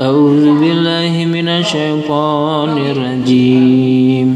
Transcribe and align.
أعوذ 0.00 0.60
بالله 0.60 1.26
من 1.30 1.48
الشيطان 1.48 2.78
الرجيم. 2.78 4.28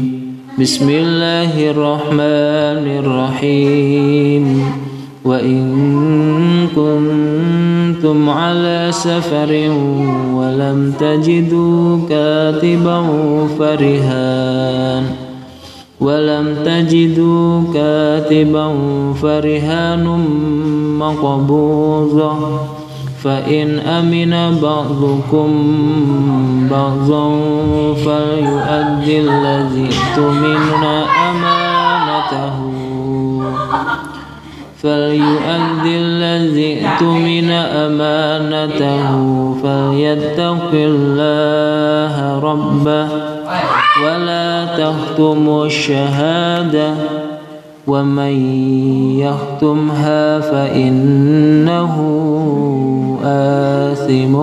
بسم 0.59 0.89
الله 0.89 1.71
الرحمن 1.71 2.85
الرحيم. 3.03 4.63
وإن 5.25 5.61
كنتم 6.75 8.29
على 8.29 8.87
سفر 8.91 9.51
ولم 10.33 10.93
تجدوا 10.99 12.07
كاتبا 12.09 13.03
فرهان 13.59 15.03
ولم 15.99 16.55
تجدوا 16.65 17.61
كاتبا 17.73 18.73
فرهان 19.21 20.05
مقبوضة 20.99 22.33
فإن 23.23 23.79
أمن 23.79 24.59
بعضكم 24.61 25.49
بعضا 26.71 27.39
فليؤدي 27.95 29.19
الذي 29.19 29.89
اؤتمن 29.89 30.83
أمانته. 31.29 32.55
فليؤدي 34.83 35.97
الذي 35.97 36.85
اؤتمن 36.85 37.51
أمانته. 37.51 39.09
فليتق 39.63 40.71
الله 40.73 42.39
ربه 42.39 43.07
ولا 44.03 44.65
تختموا 44.65 45.65
الشهادة. 45.65 46.93
ومن 47.87 48.35
يختمها 49.19 50.39
فإنه 50.39 51.68
آثم 54.09 54.35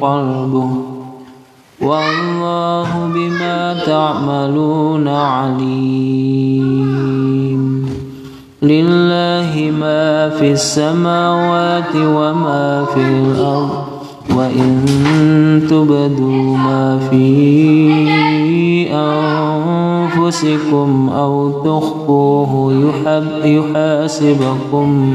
قلبه. 0.00 0.70
والله 1.82 2.88
بما 3.14 3.74
تعملون 3.86 5.08
عليم. 5.08 5.98
لله 8.62 9.72
ما 9.80 10.28
في 10.28 10.52
السماوات 10.52 11.94
وما 11.96 12.84
في 12.94 13.00
الأرض 13.00 13.70
وإن 14.36 14.86
تبدوا 15.70 16.56
ما 16.56 16.98
في 17.10 18.88
أنفسكم 20.14 21.10
أو 21.14 21.50
تخفوه 21.50 22.72
يحاسبكم. 23.44 25.14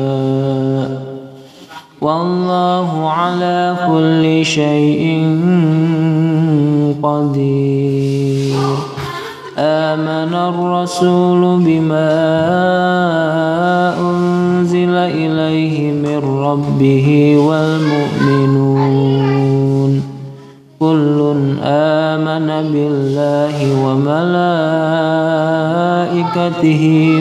والله 2.01 3.09
على 3.09 3.75
كل 3.87 4.45
شيء 4.45 5.03
قدير. 7.03 8.57
آمن 9.57 10.33
الرسول 10.33 11.59
بما 11.61 12.13
أنزل 14.01 14.95
إليه 14.95 15.91
من 15.91 16.21
ربه 16.41 17.37
والمؤمنون. 17.47 18.81
كل 20.79 21.17
آمن 21.63 22.49
بالله 22.73 23.55
وملائكته 23.85 24.43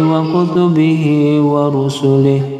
وكتبه 0.02 1.04
ورسله. 1.44 2.59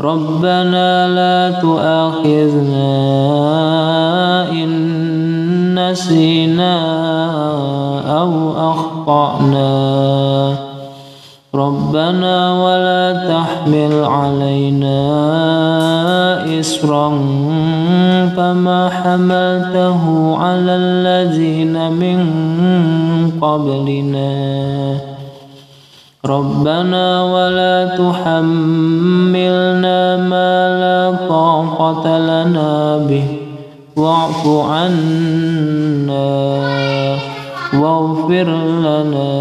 ربنا 0.00 1.08
لا 1.08 1.60
تؤاخذنا 1.60 2.88
إن 4.52 4.68
نسينا 5.74 6.76
أو 8.20 8.52
أخطأنا. 8.72 10.56
ربنا 11.54 12.64
ولا 12.64 13.28
تحمل 13.28 14.04
علينا 14.04 15.00
إسرا 16.60 17.08
كما 18.36 18.90
حملته 18.92 20.36
على 20.36 20.72
الذين 20.76 21.92
من 21.92 22.18
قبلنا. 23.40 24.36
ربنا 26.26 27.22
ولا 27.24 27.96
لا 27.96 27.96
طاقة 31.96 32.18
لنا 32.18 32.98
به. 33.08 33.24
واعف 33.96 34.46
عنا 34.46 36.26
واغفر 37.74 38.48
لنا 38.80 39.32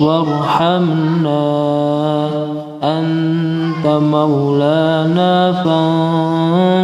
وارحمنا. 0.00 1.50
أنت 2.82 3.86
مولانا 3.86 5.52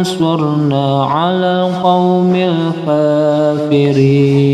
فانصرنا 0.03 1.03
على 1.03 1.67
القوم 1.67 2.35
الكافرين. 2.35 4.46